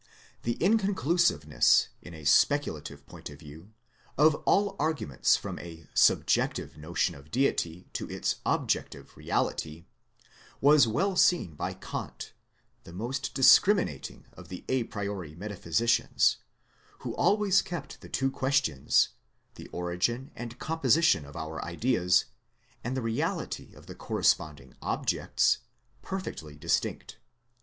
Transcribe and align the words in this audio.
The 0.41 0.57
inconclusiveness, 0.59 1.89
in 2.01 2.15
a 2.15 2.25
speculative 2.25 3.05
point 3.05 3.29
of 3.29 3.37
view, 3.37 3.71
of 4.17 4.33
all 4.47 4.75
arguments 4.79 5.35
from 5.37 5.57
the 5.57 5.85
subjective 5.93 6.75
notion 6.75 7.13
of 7.13 7.29
Deity 7.29 7.87
to 7.93 8.09
its 8.09 8.37
objective 8.43 9.15
reality, 9.15 9.85
was 10.59 10.87
well 10.87 11.15
seen 11.15 11.53
by 11.53 11.75
Kant, 11.75 12.33
the 12.83 12.91
most 12.91 13.35
discriminating 13.35 14.25
of 14.33 14.47
the 14.47 14.65
a 14.67 14.85
priori 14.85 15.35
metaphysicians, 15.35 16.37
who 17.01 17.13
always 17.15 17.61
kept 17.61 18.01
the 18.01 18.09
two 18.09 18.31
questions, 18.31 19.09
the 19.53 19.67
origin 19.67 20.31
and 20.35 20.57
composition 20.57 21.25
of 21.25 21.35
our 21.35 21.63
ideas, 21.63 22.25
and 22.83 22.97
the 22.97 23.03
reality 23.03 23.71
of 23.75 23.85
the 23.85 23.93
corresponding 23.93 24.73
objects, 24.81 25.59
perfectly 26.01 26.55
dis 26.55 26.79
tinct. 26.79 27.17